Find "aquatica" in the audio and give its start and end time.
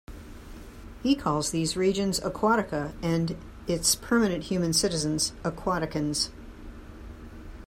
2.21-2.93